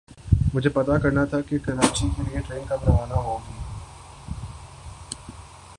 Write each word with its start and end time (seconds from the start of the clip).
مجھے 0.53 0.69
پتا 0.69 0.97
کرنا 0.97 1.25
تھا 1.25 1.41
کے 1.41 1.57
کراچی 1.65 2.07
کےلیے 2.15 2.39
ٹرین 2.47 2.63
کب 2.69 2.83
روانہ 2.87 3.13
ہو 3.25 3.37
گی۔ 3.37 3.53